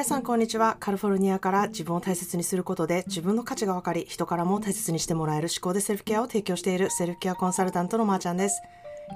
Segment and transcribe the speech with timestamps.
[0.00, 0.78] 皆さんこんにちは。
[0.80, 8.62] カリフォルニアから自分を大切にすることで自分の価値が分かり、人からも大切にしてもらえる思考でセルフケアを提供しているセルフケアコンサルタントのまーちゃんです。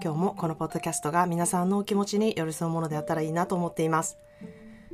[0.03, 4.19] 今日もこのポッドキャストが皆さんのお気持ちに寄り添うものであったらいいなと思っています。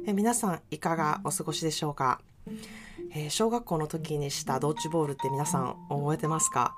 [0.06, 2.20] え皆さんいかがお過ごしでしょうか？
[3.12, 6.76] えー、小学校の時にしたドッジボールって皆さん覚えてますか、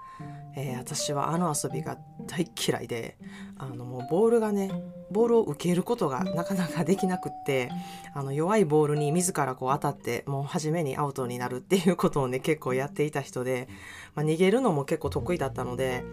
[0.56, 3.18] えー、私はあの遊びが大嫌いで
[3.58, 4.70] あのもうボールがね
[5.12, 7.70] ボールを受けることがなかなかできなくって
[8.14, 13.68] あの弱いボールに自らこう当たってもう初めにアウトになるっていうことをね結構やっていた人で、
[14.14, 16.04] まあ、逃げるのも結構得意だったので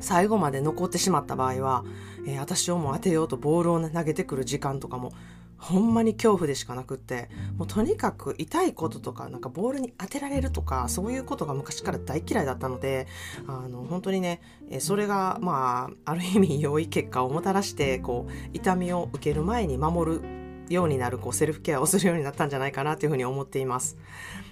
[0.00, 1.84] 最後まで残ってしまった場合は、
[2.26, 5.12] えー、私をもう当てようとボールを、投げてくる時間とかも
[5.58, 13.06] ほんまに恐怖でしかなくってもうとにかく痛いこととかなんかボールに当てられるとかそういうことが昔から大嫌いだったので
[13.46, 14.40] あの本当にね
[14.80, 23.96] それがまあある意味良い結果をもたらしてこう痛みを受ける前に守るようになるこうセルフケアをするようになったんじゃないかなというふうに思っています。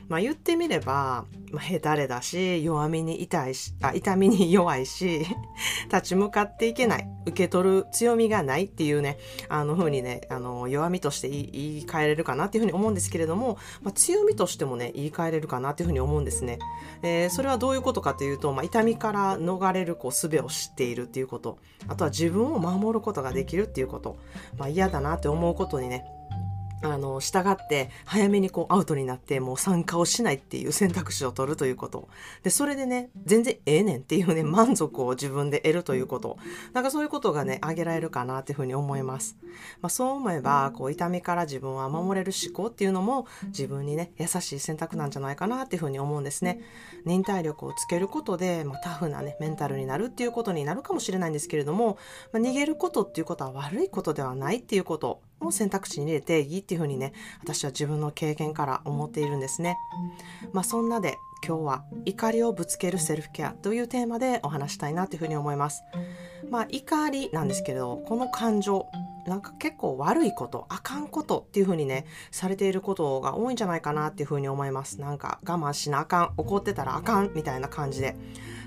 [0.08, 5.24] まあ、言ってみれば、まあ、ヘタレだし弱みに痛いしあ痛みに弱いし
[5.90, 16.58] 立ち向かっていけない受け取る強みがないっていうねあの風にねあの弱みとして言い換えれるかなっていうふうに思うんですけれども、まあ、強みとしてもね言い換えれるかなっていうふうに思うんですね。
[17.02, 24.16] えー、それはどういうことかというと、まあ、痛みから逃れるこう術を知っているっていうことあとは自分を守ることができるっていうこと、
[24.56, 26.03] まあ、嫌だなって思うことにね
[26.84, 32.08] あの、従って早めにこうアウトになってもう参加をしないっていう選択肢を取るということ。
[32.42, 36.36] で、それでね、全然ええねんっていうね、満足を自分で得るということ。
[36.72, 39.36] なんかそういうことがね、挙げられるかなっていうふうに思います。
[39.80, 46.60] まあそう思えば、こう痛みから自分は守れる思考っていうのも自分にね、優しい選択なんじゃないかなっていうふうに思うんですね。
[47.04, 51.98] 忍耐力をつけることで、まあ、タフなね、メンタルになるっていうことになるかもしれないんですけれども、
[52.32, 59.76] まあ、逃げることっていうことは悪いことではないっていうことを選択肢に入れていいっていうふうにね私は自分の経験から思っているんですね。
[60.52, 65.82] まあ、そんなで今日は怒りをぶつけるセルフケアというテーマでお話したいなというふうに思います。
[66.50, 68.86] まあ怒りなんですけどこの感情
[69.26, 75.00] なんか結構悪いことあかんことっていう風にねされていることが多いんじゃないかなっていう風に思います。
[75.00, 78.16] なんか我慢しなあかん怒ってたらあかんみたいな感じで。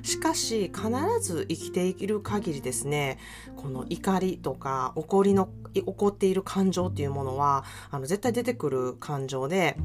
[0.04, 0.90] しかし必
[1.22, 3.18] ず生きていける限りですね
[3.58, 9.76] この怒りとか怒りの起こっている感情っていうものはあの絶対出てくる感情で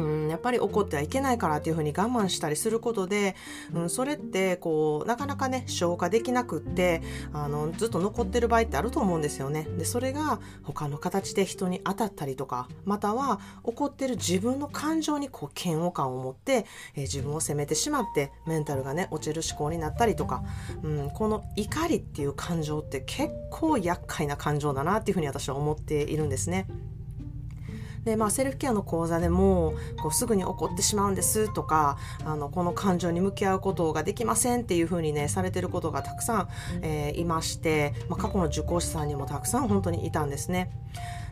[0.00, 3.36] うん、やっぱり怒ってはいけないからっていうふうに我慢したりすることで、
[3.74, 9.66] うん、それってこうなかなかね消化できなくってあのずっと残ってる場合ってあると思うんですよね。
[9.78, 20.42] でそれが他の形で人に当たったりとかまたは怒ってる自分の感情にこう嫌悪感を持って、えー、自分を責めてしまってメンタルがね落ちる思考になったりとか、
[20.82, 26.66] うん、この怒りっていう感情って結構厄介な感情だなっていうふうに私は思っているんですね。
[28.04, 36.48] で、まあ、セルフケアの講座でもこうすぐに怒ってしまうんですとかあのこの感情に向き合うことができませんっていうふうにねされてることがたくさん、
[36.82, 40.70] えー、いまして、まあ、過去の受講師さんにもたくさん本当にいたんですね。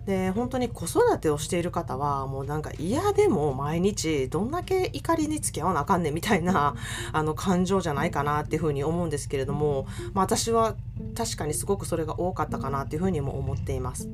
[0.08, 6.74] で本当に子育てをしている方はもうなんか嫌でも毎日どんだけ怒りに付き合わなあかんねんみたいな
[7.12, 10.76] あの感情じゃないかなっていうふうに思うんですけれども、まあ、私は
[11.18, 14.08] 確かにすごくそれが多かったかなっていうふうにも思っています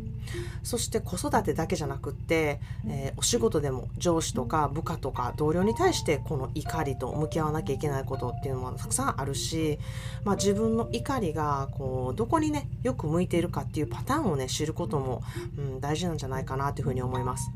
[0.63, 9.79] そして子育てだけじゃなくって、えー、お仕事でも上司とか部下とか同僚に対してこの怒りと向き合わなきゃいけないことっていうのもたくさんあるし、
[10.25, 15.23] まあ、自分の怒りがこうどこにねよく向いているかっていうパターンをね知ることも、
[15.59, 17.51] うん、大事なんじゃないかなというふうに思います。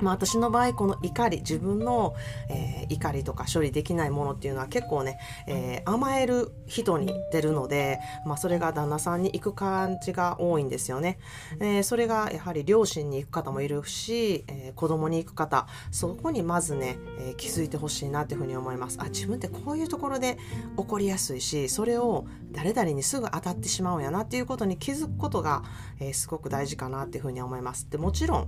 [0.00, 2.14] まあ、私の場合この怒り自分の、
[2.48, 11.18] えー、怒りとか処理できないものっていうのは結構ね、えー、甘える人に出るので、まあ、それが旦那さんに行く感じが多いんですよね、
[11.60, 18.98] えー、それがやはり両親に行く方もいるし、えー、子供に行く方そこにまずね、えー、気づいてほしいなっていうふうに思います。
[19.00, 20.38] あ自分ってこういうところで
[20.76, 25.62] 起こりやすいしそれを誰々にすぐ当たってしまうんやなっていうことに気づくことが、
[26.00, 27.88] えー、すごく大事かなっていうふうに思います。
[27.90, 28.46] でもちろん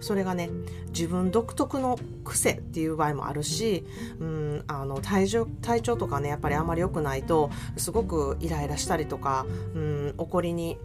[0.00, 0.50] それがね
[0.88, 3.84] 自分独特の癖っていう場合もあるし、
[4.18, 10.78] うん、あの体調体調とかねやっぱりあんまり良くないとすごくイライラしたりとか、うん、怒りに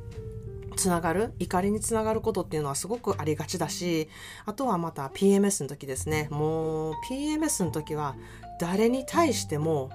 [0.75, 4.09] つながる怒りにつながることっていうのはすごくありがちだし
[4.45, 6.27] あとはまた PMS の時ですね。
[6.31, 8.15] もう PMS の時は
[8.59, 9.91] 誰に対しても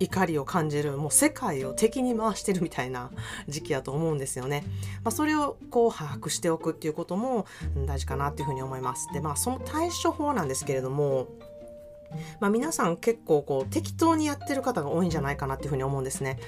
[0.00, 3.10] 怒りを感じるもう世界を敵に回してるみたいな
[3.48, 4.64] 時期やと思うんですよね。
[5.04, 7.46] まあ、それをこう把握しておくっていうことも
[7.86, 9.08] 大事かなっていうふうに思います。
[9.12, 11.28] でまあその対処法なんですけれども
[12.40, 16.40] まあ、皆さん結構こう適当にやってる方が多いんじゃないかなっていうふうに思うんですね。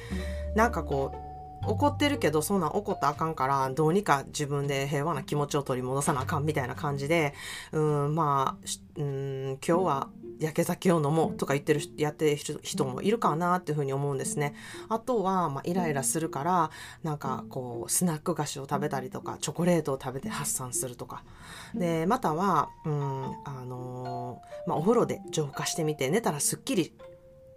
[0.56, 7.34] なんかこう怒ってるけどそんなん怒ったらあかんからどうにか自分で平和な気持ちを取り戻さなあかんみたいな感じで
[7.70, 10.08] うんまあうん今日は
[10.40, 14.54] 焼け酒を飲もうとか言ってるやってる人もいるかなっていうふうに思うんですね。
[14.88, 16.70] あとは、まあ、イライラするから
[17.02, 21.24] なんかこうスナック菓子を食べたりとかチョコレートを食べて発散するとか
[21.74, 26.92] でまたはうんあのー、まあ、お風呂で浄化してみて寝たらすっきり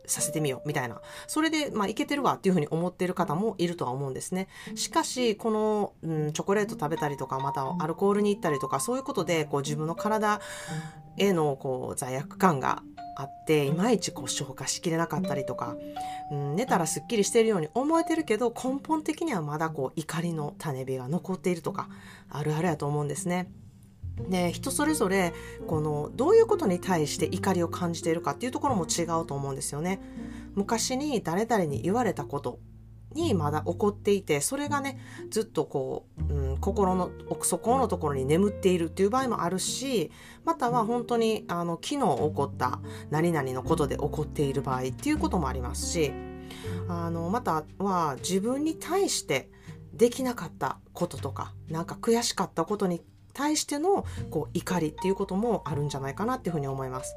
[0.07, 10.41] させてみようみたいなそれでまあいけてるわっていうふうに思ってる方もいるとは思うんですねしかしこの、うん、チョコレート食べたりとかまたアルコールに行ったりとかそういうことでこう自分の体
[11.17, 12.83] へのこう罪悪感が
[13.17, 15.77] あっていまいちこう消化しきれなかったりとか、
[16.31, 21.87] うん、寝たらすっきりしているように思えてるけど根本的にはまだこう怒りの種火が残っているとか
[22.29, 23.49] あるあるやと思うんですね。
[24.29, 25.33] で人それぞれ
[25.67, 29.99] このどういうことに対して怒りを感じているかっていうところも違うと思うんですよね。
[30.55, 32.59] 昔に誰々に言われたこと
[33.15, 40.11] にまだ起こっていてそれがねずっとこう、うん、心の奥底のところに眠っているっていう場合もあるし
[40.43, 42.79] または本当にあの昨日起こった
[43.09, 46.11] 何々のことで起こっている場合っていうこともありますし
[46.87, 49.49] あのまたは自分に対して
[49.93, 53.01] できなかったこととかなんか悔しかったことに
[53.35, 57.15] 対してのこう怒りっていうこともあるんじゃないかなっていうふうに思います。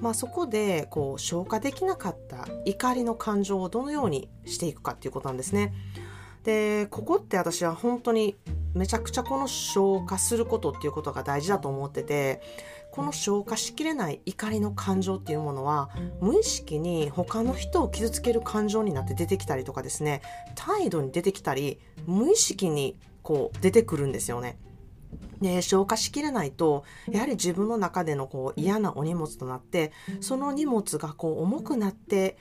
[0.00, 5.72] まあ、そこでこう消化できなかった怒りの感情をどのようにしていくかっていうことなんですね。
[6.44, 8.36] でここって私は本当に
[8.74, 12.42] めちゃくちゃこの消化することっていうことが大事だと思ってて
[12.90, 15.88] この消化しきれない怒りの感情っていうものは
[16.20, 20.20] 無意識に他の人を傷つける感情になって出てきたりとかですね
[20.54, 24.58] 態度に出てきたり無意識にこう出てくるんですよね。
[25.40, 32.38] で消化しきれないとやはり自分の中でのこう嫌なお荷物となってその荷物がこう重くなって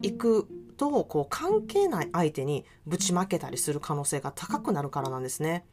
[0.00, 5.64] いくとこう関係ない相手にぶちまけたりする可能性が高くなるからなんですね。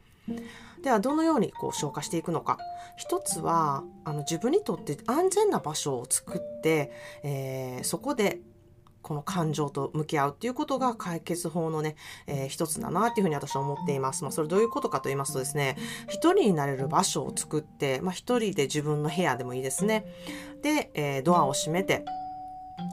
[0.82, 2.58] ではどのようにこう消化していくのか
[2.96, 6.92] 一つはあの自分にとって安全な場所を作って、
[7.22, 8.40] えー、そこで
[9.04, 11.94] この感情と向き合うっていうことが解決法のね、
[12.26, 14.24] えー、一つだなっていうふうに私は思っています。
[14.24, 15.76] まあ、それどういうことかと言いますとですね、
[16.08, 20.06] 一人になれる場所を作って、まあ、一人で自分の部屋でもいいですね。
[20.62, 22.04] で、えー、ドアを閉めて、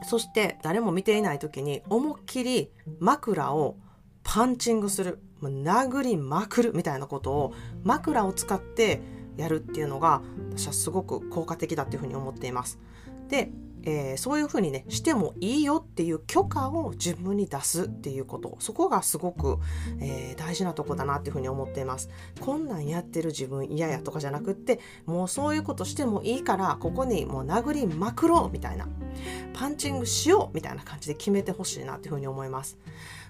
[0.04, 2.70] そして誰も見ていない時に思いっきり
[3.00, 3.76] 枕を
[4.22, 9.00] パンチングする、ま、殴りまくるみたいなことを枕を使って
[9.36, 12.78] やるっていうのが私はすごく効果的だっていうふうに思っています。
[13.28, 13.50] で
[13.84, 18.56] えー、そういうふうにねしてもいいよっていう許可を自分に出すっていうこと。
[18.60, 19.58] そこがすごく、
[20.00, 22.08] えー、大事なとこだなっていうふうに思っています。
[22.40, 28.88] こんなんやってる自分嫌やとかじゃなくってもうそういうことしてもいいからここにもう殴りまくろうみたいな。
[29.52, 32.78] パンチングしようみたいな感じで決めてほしいなっていうふうに思います。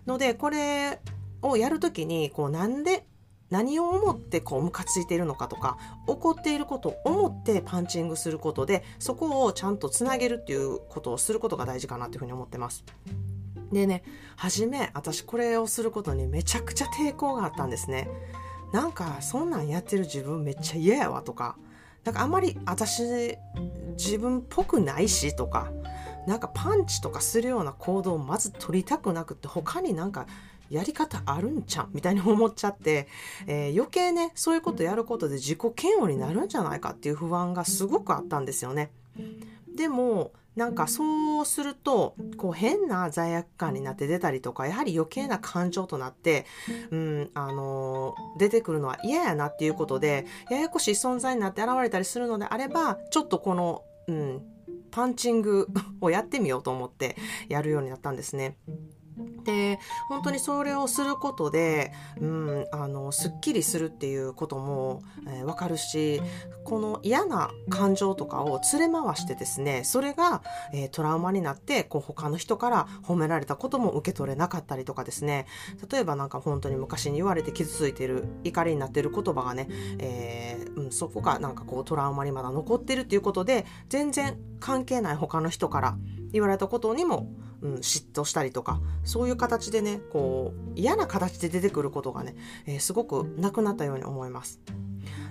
[0.07, 1.01] のでこれ
[1.43, 3.07] をやるときにこうなんで
[3.53, 5.77] 何を思ってこうムカついているのかとか
[6.07, 12.83] 怒っていることを思ってパンチングすることでそこをちゃんとつなげるっていうことをすることが大事かなというふうに思ってます。
[13.71, 14.05] でね
[14.37, 18.09] 初め私これをすることにめちゃくちゃ抵抗があったんですね。
[18.73, 21.59] なんかそんなんやってる自分めっちゃ嫌やわとか
[22.05, 23.37] なんかあんまり私
[23.99, 25.71] 自分っぽくないしとか
[26.27, 30.27] なんかパンチとかするような行動をまず取りたくなくって他になんか
[30.73, 33.07] やり方あるんちゃんみたいに思っちゃって、
[33.47, 38.91] えー、余計ねそういうことやることで自己嫌悪になるんじゃないかっていう不安がすごくあったんですよね。
[39.77, 46.45] でもなんかそうするとこう変な罪悪感になって出たりとかやはり余計な感情となって、
[46.91, 54.43] うんあのー、出てくるのは嫌やなっていうことでややこしい存在になって現れたりするのであればちょっとこの、うん、
[54.91, 55.69] パンチング
[56.03, 57.17] をやってみようと思って
[57.49, 58.57] やるようになったんですね。
[59.45, 59.79] で
[60.09, 66.23] 本当にそれをすることで、うん、あのすっきりするっていうことも、えー、分かるし
[66.65, 70.43] この嫌な感情とかを連れ回してですねそれが、
[70.73, 75.47] えー、トラウマになってこう他の人から褒められたことも受け取れなかったりとかですね。
[75.91, 85.97] 例えばなんか本当に昔に言われて傷ついてる怒りになってる言葉がね、えー、うん、そこがなんかこうトラウマにまだ残ってるっていうことで全然関係ない他の人から
[86.33, 87.29] 言われたことにも
[87.63, 92.35] うん、嫉妬したりとかそういう形でねこう嫌な形で出てくることがね、
[92.67, 94.61] えー、すごくなくなったように思います。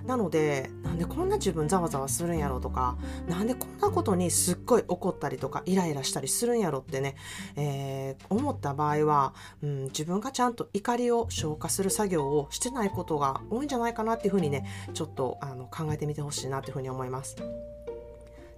[0.06, 2.96] なのでなんでこんな自分ざわざわするんやろとか
[3.28, 7.14] なんでこんなことにすっごい怒ったりとかイライラしたりするんやろってね、
[7.56, 17.36] えー、思った場合は、うん、自分がちゃんと怒りを消化する作業をしてないことが多いんじゃないかなっていうふうにねちょっとあの考えてみてほしいなっていうふうに思います。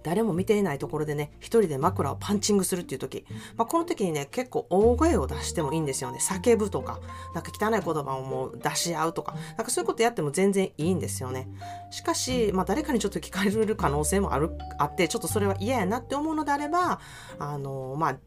[0.05, 3.25] 誰も見ていないところでね、一人で枕をパンチングするっていう時、
[3.57, 6.19] まあ、この時にね、結構大声を出してもいいんですよね。
[6.21, 6.99] 叫ぶとか、
[7.33, 11.47] なんか汚い言葉をもう出し合うとか、なんかそういうことやっても全然いいんですよね。
[11.89, 16.99] しかし、まあ、誰かにちょっと聞かれる可能性もある、あって、ちょっとそれは嫌やなって思うのであれば、
[17.39, 18.17] あの、まあ、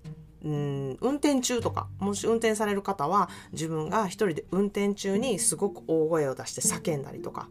[0.45, 7.49] うん、運転中とか、もし運転される方は、自分が一人で運転中にすごく大声を出して叫んだりとか、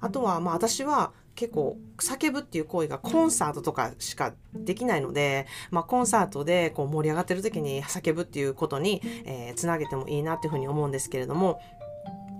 [0.00, 11.60] あとは、まあ私は結構叫ぶっていう行為がコンサートとかしかできないので、まあ、コンサートでこう盛り上がってる時に叫ぶっていうことに、えー、つなげてもいいなっていうふうに思うんですけれども、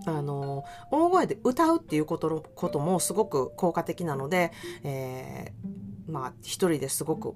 [0.06, 7.34] あの、大声で歌うっていうことこともすごく効果的なので、えー、まあ、一人ですごく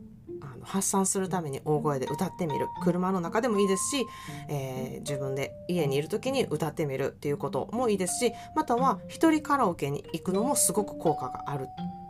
[0.61, 2.69] の発散するために大声で歌ってみる。
[2.83, 4.07] 車の中でもいいですし、
[4.49, 11.67] えー、自分で家にいる時に歌ってみるっていうこともいいですしまたは一人カラオケに行くのもすごく効果がある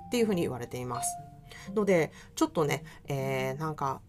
[0.06, 1.16] っていうふうに言われています。
[1.74, 4.00] のでちょっとね、えー、なんか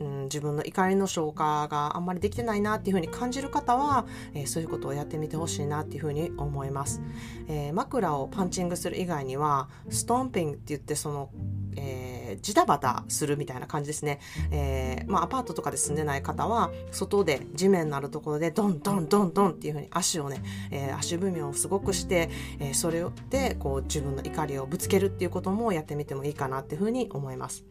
[0.00, 7.00] うん、自分の怒りの消化があんまりできてないなっていうふうに感じる方は、えー、そういうことをやってみてほしいなっていうふうに思います、
[7.48, 11.30] えー、枕をパンチングする以外にはストンピングって言ってその、
[11.76, 14.20] えーー、ジタバタするみたいな感じですね。
[14.50, 27.64] えー、まあ、アパートとかで住んでない方は、外で地面のあるところで、ドンドンドンドンっていう風に足をね、えー、足踏みをすごくして、えー、それで、こう、自分の怒りをぶつけるっていうこともやってみてもいいかなっていう風に思います。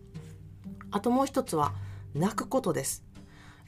[0.92, 1.74] あともう一つは、
[2.16, 3.07] 泣くことです。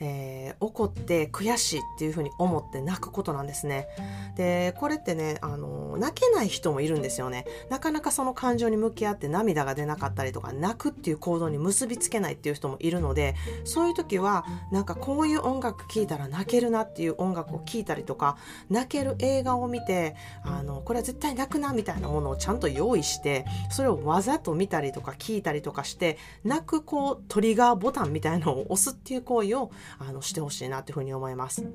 [0.01, 3.87] えー、怒って悔しいっていうふうに思って泣くことなんですね。
[4.35, 7.45] で、これってね、あの、泣けない人もいるんですよね。
[7.69, 18.37] なかなかその感情に向き合って涙が出なかったりとか、泣くっていう行動に結びつけないっていう人もいるので、そういう時は、なんかこういう音楽聴いたら泣けるなっていう音楽を聴いたりとか、
[18.69, 31.65] 泣ける映画を見て、あの、これは絶対泣くなみたいなものをちゃんと用意して、それをわざと見たりとか聞いたりとかして、泣くこうトリガーボタンみたいなのを押すっていう行為をあのしてほしいなというふうに思います。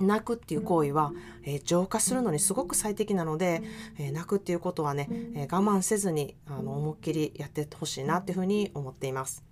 [0.00, 1.12] 泣くっていう行為は、
[1.44, 3.62] えー、浄化するのにすごく最適なので、
[3.98, 9.44] えー、泣くっていうことはね、えー、我慢せずにあの思いっきりやってほしいなっていうふうに思っています。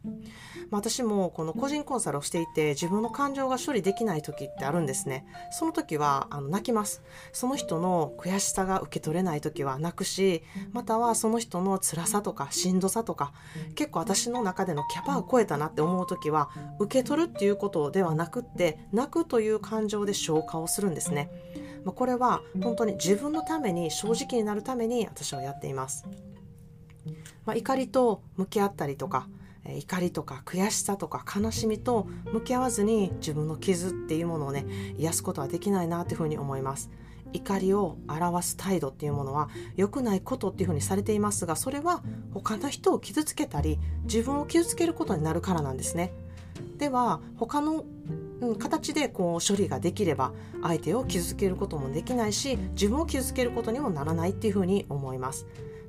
[0.70, 5.26] まあ、私もこの個人コンサルをしていて自分の感情が処理できない時ってあるんですね。
[5.50, 7.02] その時はあの泣きます。
[7.32, 13.32] その人の悔しさが受け取れない時は泣くし、またはその人の辛さとかしんどさとか、
[13.74, 21.30] 結構私の中でのキャパを超えたなって思う時は、受け取るっていうことではなくって、泣くという感情で消化をするんですね。
[21.84, 26.04] まあ、これは本当に自分のために正直になるために私はやっています。
[27.44, 29.28] まあ、怒りと向き合ったりとか、
[29.74, 34.64] 怒りとか悔しさとか悲しみと向き合わずに自分の傷っていうものをね
[34.98, 36.90] 癒すことはできないなというふうに思います
[37.32, 42.02] 怒りを表す態度っていうものは良くないことっていうふうにされていますがそれは
[42.32, 46.12] 他の人を傷つけたり自分を傷つけることになるからなんですね
[46.78, 47.84] では他の
[48.40, 50.32] うん、形でこう処理ができれば
[50.62, 55.46] 相手を傷つけることもできないし自分を傷つけることにもならないっていうふうに思います。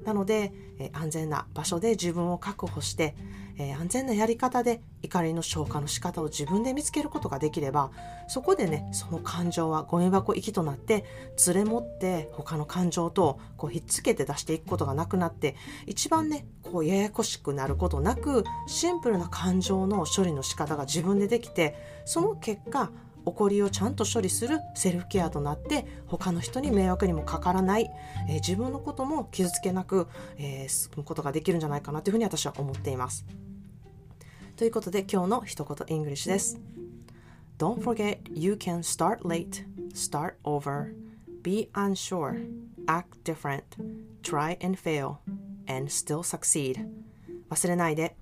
[0.08, 3.14] なので、え安全な場所で自分を確保して、
[3.58, 7.92] え安全なやり方で怒りの消化の仕方を自分で見つけることができれば
[8.28, 11.06] そこでねその感情はゴミ箱行きとなって
[11.48, 15.56] 連れ持って他の感情とこうひっつけて出していくことがなくなって
[15.88, 22.92] 一番ねこうややこしくなることなくシンプルな感情の処理の仕方が自分でできてその結果
[23.28, 27.92] 怒りをちゃんと処理するセルフケアとなって他の人に迷惑にもかからない、
[28.30, 30.08] えー、自分のことも傷つけなく、
[30.38, 33.26] えー、進むことができるんじゃないかなというふうに私は思っています。
[34.56, 36.58] ということで今日の一言イングリッシュです。
[37.60, 40.94] Don't forget you can start late, start over,
[41.44, 42.48] be unsure,
[42.86, 43.64] act different,
[44.22, 45.18] try and fail,
[45.68, 46.88] and still succeed.
[47.50, 48.16] 忘れないで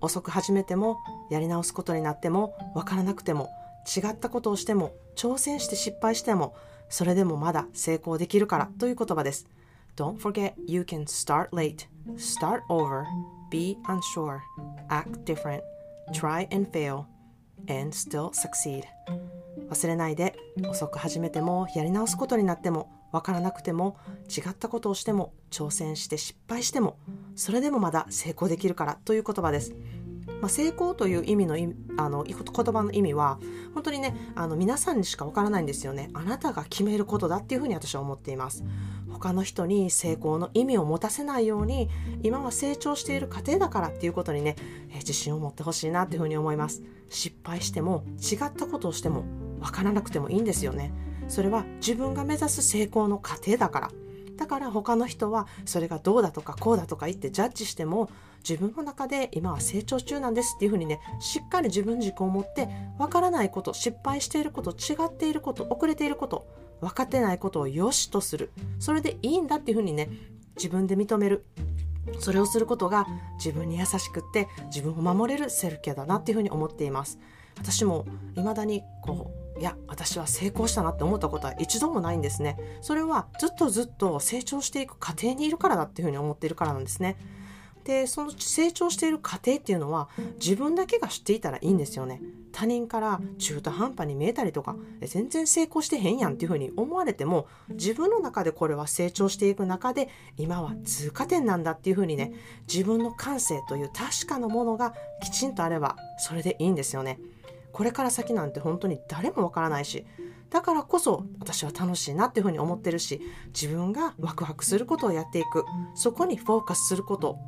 [0.00, 0.98] 遅く始めても
[1.30, 3.50] やり直すことになってもわからなくても
[3.86, 6.54] 違ったことをしても挑戦して失敗しても
[6.88, 9.48] それでもまだ成功できるからという言葉です。
[9.96, 13.04] Don't forget you can start late, start over,
[13.50, 14.40] be unsure,
[14.88, 15.62] act different,
[16.12, 17.04] try and fail,
[17.68, 18.84] and still succeed.
[19.70, 20.36] 忘れないで。
[20.68, 23.96] 遅く始めてもやり直すことになってもわからなくても
[24.28, 26.98] 違ったことをしても挑戦して失敗しても
[27.34, 29.74] それでもまだ成功できるからという言葉です。
[30.40, 31.56] まあ、成功という意味の
[31.98, 33.38] あの言葉の意味は
[33.74, 36.10] 本当にねあの皆さんにしかわからないんですよね。
[36.14, 38.64] あなたが決めることだっていうふうに私は思っています。
[39.10, 41.88] 他の人に成功の意味を持たせないように
[42.22, 44.56] 今は成長している過程だからっていうことにね、
[44.90, 46.82] え自信を持ってほしいなっていうふうに思います。
[47.08, 49.24] 失敗しても違ったことをしても
[49.60, 50.92] わからなくてもいいんですよね。
[51.28, 53.90] それは自分が目指す成功の過程だから。
[54.36, 58.10] だから他の人はそれがどうだとかこうだとか言ってジャッジしても
[58.48, 66.46] 自分の中で今は成長中なんですっていうふうにねしっかり自分軸を持ってわからないこと失敗していること違っていること遅れていること
[66.80, 68.50] 分かってないことを良しとする。
[68.78, 70.10] それでいいんだっていうふうにね
[70.56, 71.44] 自分で認める。
[72.20, 77.18] それをすることが自分に優しくって自分を守れるセルフケアだなっていうふうに思っています。
[77.58, 82.58] 私も未だにこういや私は成功したなって思ったことは一度もないんですね。
[82.82, 87.16] それはずっとずっと成長していく過程にいるからだっていうふうに思っているからなんですね。
[87.86, 90.08] でその成長している過程っていうのは
[90.40, 92.20] 自分だけが知っていたらいいんですよね。
[92.50, 102.32] 他人から中途半端に見えたりとか全然成功してへんやんっていうふうに思われても自分の中でこれは成長していく中で今は通過点なんだっていうふうにね
[102.66, 107.20] 自分の感性という確かなものがきちんとあればそれでいいんですよね。
[107.76, 110.06] これから先なんて本当に誰もわからないし
[110.48, 117.38] だからこそ私は楽しいなっていうふうに思ってるし自分がワクワクすることをやっていくそこにフォーカスすること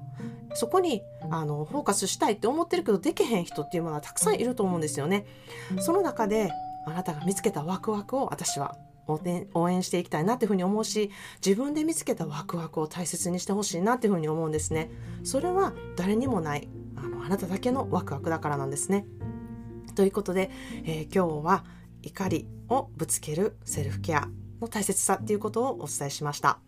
[0.52, 5.24] そこにあのフォーカスしたいって思ってるけどできへん人っていうものはたくさんいると思うんですよね。
[5.78, 6.52] その中で
[6.86, 11.10] あなたが見つけたワクワクを私は応援していきたいなっていうふうに思うし
[11.42, 14.90] 自分で見つけたワクワクを大切にしてほしいなっていうふうに思うんですね。
[15.24, 19.06] それは誰にもないあのあなただけのワクワクだからなんですね。
[19.98, 20.48] ということで、
[20.84, 21.64] えー、今日は
[22.02, 24.28] 怒りをぶつけるセルフケア
[24.60, 26.60] の大切さっていうことをお伝えしました。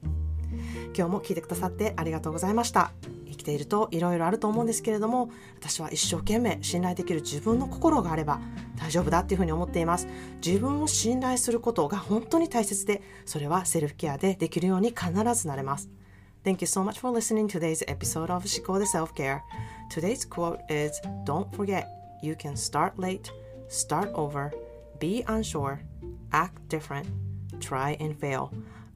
[0.97, 2.91] 今日も聞いてくださってありがとうございました。
[3.29, 8.41] 生きているといろいろあると思うんですけれども私は一生懸命信頼できる自分の心があれば
[8.77, 10.09] 大丈夫だっていうふうに思っています
[10.45, 15.89] 自分を信頼することが本当に大切でそれはセルフケアでできるように必ずなれます
[16.45, 19.39] Thank you so much for listening to today's episode of 思考で Self-Care
[19.89, 23.31] Today's quote is Don't forget you can start late
[23.69, 24.53] start over
[24.99, 25.81] be unsure
[26.33, 27.07] act different
[27.61, 28.53] try and fail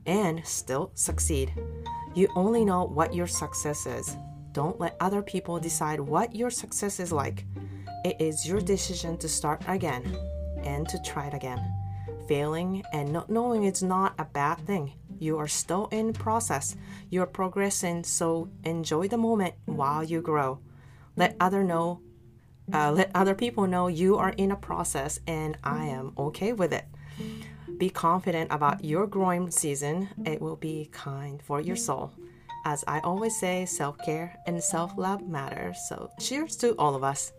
[0.06, 1.52] and still succeed
[2.14, 4.16] You only know what your success is.
[4.52, 7.44] Don't let other people decide what your success is like.
[8.04, 10.16] It is your decision to start again
[10.62, 11.60] and to try it again.
[12.28, 14.92] Failing and not knowing is not a bad thing.
[15.18, 16.76] You are still in process.
[17.10, 20.60] You are progressing, so enjoy the moment while you grow.
[21.16, 22.00] Let other know
[22.72, 26.72] uh, let other people know you are in a process and I am okay with
[26.72, 26.85] it.
[27.79, 30.09] Be confident about your growing season.
[30.24, 32.12] It will be kind for your soul.
[32.64, 35.74] As I always say, self care and self love matter.
[35.88, 37.33] So, cheers to all of us.